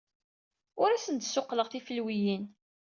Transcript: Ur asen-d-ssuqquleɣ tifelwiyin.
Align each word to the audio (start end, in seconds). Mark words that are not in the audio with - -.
Ur 0.81 0.89
asen-d-ssuqquleɣ 0.91 1.67
tifelwiyin. 1.69 2.43